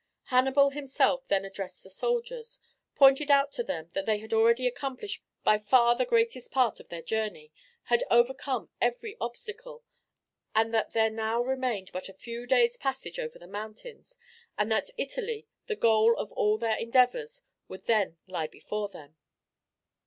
[0.33, 2.57] Hannibal himself then addressed the soldiers,
[2.95, 6.89] pointed out to them that they had already accomplished by far the greatest part of
[6.89, 7.51] their journey,
[7.83, 9.83] had overcome every obstacle,
[10.55, 14.17] and that there now remained but a few days' passage over the mountains,
[14.57, 19.15] and that Italy, the goal of all their endeavours, would then lie before them.